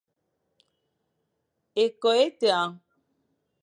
[1.83, 2.61] Ékôkh é tagha.